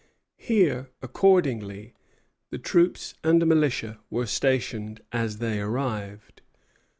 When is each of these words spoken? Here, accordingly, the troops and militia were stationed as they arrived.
Here, 0.39 0.89
accordingly, 1.03 1.93
the 2.49 2.57
troops 2.57 3.13
and 3.23 3.45
militia 3.45 3.99
were 4.09 4.25
stationed 4.25 5.01
as 5.11 5.37
they 5.37 5.59
arrived. 5.61 6.41